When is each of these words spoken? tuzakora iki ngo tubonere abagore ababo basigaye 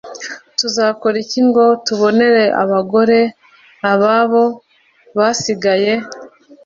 tuzakora 0.59 1.15
iki 1.23 1.41
ngo 1.47 1.65
tubonere 1.85 2.43
abagore 2.63 3.19
ababo 3.91 4.43
basigaye 5.17 5.93